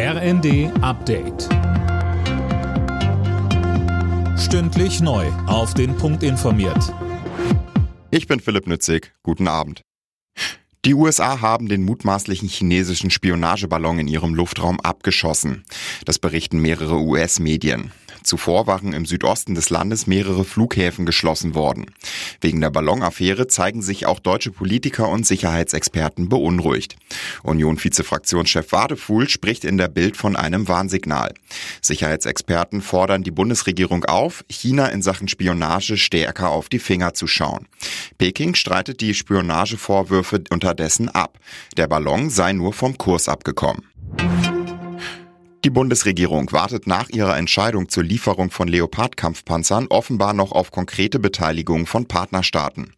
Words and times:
RND 0.00 0.70
Update. 0.80 1.48
Stündlich 4.38 5.00
neu. 5.00 5.26
Auf 5.48 5.74
den 5.74 5.96
Punkt 5.96 6.22
informiert. 6.22 6.94
Ich 8.12 8.28
bin 8.28 8.38
Philipp 8.38 8.68
Nützig. 8.68 9.12
Guten 9.24 9.48
Abend. 9.48 9.82
Die 10.84 10.94
USA 10.94 11.40
haben 11.40 11.68
den 11.68 11.84
mutmaßlichen 11.84 12.48
chinesischen 12.48 13.10
Spionageballon 13.10 13.98
in 13.98 14.06
ihrem 14.06 14.34
Luftraum 14.34 14.78
abgeschossen. 14.78 15.64
Das 16.04 16.20
berichten 16.20 16.60
mehrere 16.60 17.00
US-Medien. 17.00 17.90
Zuvor 18.28 18.66
waren 18.66 18.92
im 18.92 19.06
Südosten 19.06 19.54
des 19.54 19.70
Landes 19.70 20.06
mehrere 20.06 20.44
Flughäfen 20.44 21.06
geschlossen 21.06 21.54
worden. 21.54 21.86
Wegen 22.42 22.60
der 22.60 22.68
Ballonaffäre 22.68 23.46
zeigen 23.46 23.80
sich 23.80 24.04
auch 24.04 24.20
deutsche 24.20 24.50
Politiker 24.50 25.08
und 25.08 25.26
Sicherheitsexperten 25.26 26.28
beunruhigt. 26.28 26.96
Union-Vizefraktionschef 27.42 28.70
Wadefuhl 28.70 29.30
spricht 29.30 29.64
in 29.64 29.78
der 29.78 29.88
Bild 29.88 30.18
von 30.18 30.36
einem 30.36 30.68
Warnsignal. 30.68 31.32
Sicherheitsexperten 31.80 32.82
fordern 32.82 33.22
die 33.22 33.30
Bundesregierung 33.30 34.04
auf, 34.04 34.44
China 34.50 34.88
in 34.88 35.00
Sachen 35.00 35.28
Spionage 35.28 35.96
stärker 35.96 36.50
auf 36.50 36.68
die 36.68 36.80
Finger 36.80 37.14
zu 37.14 37.26
schauen. 37.26 37.66
Peking 38.18 38.54
streitet 38.54 39.00
die 39.00 39.14
Spionagevorwürfe 39.14 40.44
unterdessen 40.50 41.08
ab. 41.08 41.38
Der 41.78 41.86
Ballon 41.86 42.28
sei 42.28 42.52
nur 42.52 42.74
vom 42.74 42.98
Kurs 42.98 43.26
abgekommen. 43.26 43.87
Die 45.64 45.70
Bundesregierung 45.70 46.52
wartet 46.52 46.86
nach 46.86 47.08
ihrer 47.08 47.36
Entscheidung 47.36 47.88
zur 47.88 48.04
Lieferung 48.04 48.52
von 48.52 48.68
Leopard-Kampfpanzern 48.68 49.88
offenbar 49.88 50.32
noch 50.32 50.52
auf 50.52 50.70
konkrete 50.70 51.18
Beteiligung 51.18 51.86
von 51.86 52.06
Partnerstaaten. 52.06 52.94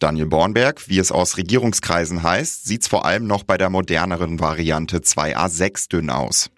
Daniel 0.00 0.26
Bornberg, 0.26 0.86
wie 0.88 0.98
es 0.98 1.10
aus 1.10 1.38
Regierungskreisen 1.38 2.22
heißt, 2.22 2.66
sieht's 2.66 2.88
vor 2.88 3.06
allem 3.06 3.26
noch 3.26 3.42
bei 3.44 3.56
der 3.56 3.70
moderneren 3.70 4.38
Variante 4.38 4.98
2A6 4.98 5.88
dünn 5.88 6.10
aus. 6.10 6.50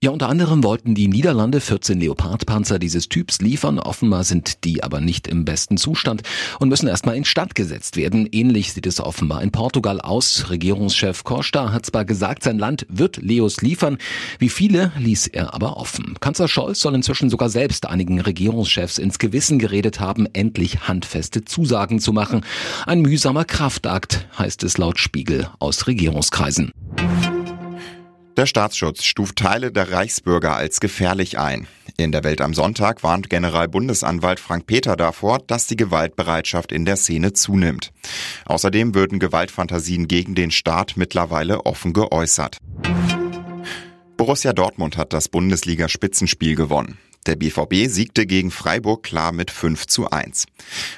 Ja, 0.00 0.10
unter 0.10 0.28
anderem 0.28 0.62
wollten 0.62 0.94
die 0.94 1.08
Niederlande 1.08 1.60
14 1.60 1.98
Leopardpanzer 1.98 2.78
dieses 2.78 3.08
Typs 3.08 3.40
liefern. 3.40 3.80
Offenbar 3.80 4.22
sind 4.22 4.62
die 4.62 4.84
aber 4.84 5.00
nicht 5.00 5.26
im 5.26 5.44
besten 5.44 5.76
Zustand 5.76 6.22
und 6.60 6.68
müssen 6.68 6.86
erstmal 6.86 7.16
instand 7.16 7.56
gesetzt 7.56 7.96
werden. 7.96 8.28
Ähnlich 8.30 8.72
sieht 8.72 8.86
es 8.86 9.00
offenbar 9.00 9.42
in 9.42 9.50
Portugal 9.50 10.00
aus. 10.00 10.50
Regierungschef 10.50 11.24
Costa 11.24 11.72
hat 11.72 11.84
zwar 11.84 12.04
gesagt, 12.04 12.44
sein 12.44 12.60
Land 12.60 12.86
wird 12.88 13.16
Leos 13.16 13.60
liefern. 13.60 13.98
Wie 14.38 14.50
viele 14.50 14.92
ließ 15.00 15.26
er 15.26 15.52
aber 15.52 15.76
offen. 15.76 16.14
Kanzler 16.20 16.46
Scholz 16.46 16.78
soll 16.78 16.94
inzwischen 16.94 17.28
sogar 17.28 17.50
selbst 17.50 17.84
einigen 17.86 18.20
Regierungschefs 18.20 18.98
ins 18.98 19.18
Gewissen 19.18 19.58
geredet 19.58 19.98
haben, 19.98 20.26
endlich 20.32 20.86
handfeste 20.86 21.44
Zusagen 21.44 21.98
zu 21.98 22.12
machen. 22.12 22.42
Ein 22.86 23.00
mühsamer 23.00 23.44
Kraftakt, 23.44 24.28
heißt 24.38 24.62
es 24.62 24.78
laut 24.78 25.00
Spiegel 25.00 25.50
aus 25.58 25.88
Regierungskreisen. 25.88 26.70
Der 28.38 28.46
Staatsschutz 28.46 29.02
stuft 29.02 29.34
Teile 29.34 29.72
der 29.72 29.90
Reichsbürger 29.90 30.54
als 30.54 30.78
gefährlich 30.78 31.40
ein. 31.40 31.66
In 31.96 32.12
der 32.12 32.22
Welt 32.22 32.40
am 32.40 32.54
Sonntag 32.54 33.02
warnt 33.02 33.28
Generalbundesanwalt 33.28 34.38
Frank 34.38 34.64
Peter 34.68 34.94
davor, 34.94 35.40
dass 35.44 35.66
die 35.66 35.74
Gewaltbereitschaft 35.74 36.70
in 36.70 36.84
der 36.84 36.94
Szene 36.94 37.32
zunimmt. 37.32 37.90
Außerdem 38.44 38.94
würden 38.94 39.18
Gewaltfantasien 39.18 40.06
gegen 40.06 40.36
den 40.36 40.52
Staat 40.52 40.92
mittlerweile 40.94 41.66
offen 41.66 41.92
geäußert. 41.92 42.58
Borussia 44.16 44.52
Dortmund 44.52 44.96
hat 44.96 45.12
das 45.12 45.28
Bundesliga-Spitzenspiel 45.28 46.54
gewonnen. 46.54 46.96
Der 47.28 47.36
BVB 47.36 47.90
siegte 47.90 48.24
gegen 48.24 48.50
Freiburg 48.50 49.02
klar 49.02 49.32
mit 49.32 49.50
5 49.50 49.86
zu 49.86 50.10
1. 50.10 50.46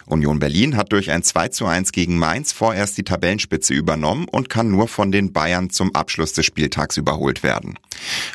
Union 0.07 0.39
Berlin 0.39 0.77
hat 0.77 0.93
durch 0.93 1.11
ein 1.11 1.25
2 1.25 1.49
zu 1.49 1.67
1 1.67 1.91
gegen 1.91 2.19
Mainz 2.19 2.53
vorerst 2.53 2.97
die 2.97 3.03
Tabellenspitze 3.03 3.75
übernommen 3.75 4.29
und 4.31 4.49
kann 4.49 4.71
nur 4.71 4.87
von 4.87 5.11
den 5.11 5.33
Bayern 5.33 5.71
zum 5.71 5.93
Abschluss 5.93 6.33
des 6.33 6.47
Spieltags 6.47 6.97
überholt 6.97 7.43
werden. 7.43 7.81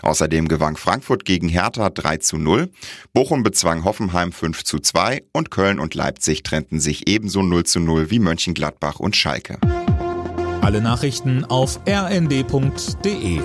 Außerdem 0.02 0.50
gewann 0.50 0.76
Frankfurt 0.76 1.24
gegen 1.24 1.48
Hertha 1.48 1.90
3 1.90 2.18
zu 2.18 2.38
0, 2.38 2.70
Bochum 3.14 3.44
bezwang 3.44 3.86
Hoffenheim 3.86 4.34
5 4.34 4.66
zu 4.66 4.80
2 4.80 5.24
und 5.32 5.50
Köln 5.50 5.80
und 5.80 5.96
Leipzig 5.96 6.44
trennten 6.44 6.82
sich 6.82 7.08
ebenso 7.08 7.44
0 7.44 7.64
zu 7.64 7.80
0 7.80 8.12
wie 8.12 8.20
Mönchengladbach 8.20 9.00
und 9.00 9.16
Schalke. 9.16 9.58
Alle 10.60 10.82
Nachrichten 10.82 11.46
auf 11.46 11.80
rnd.de 11.88 13.40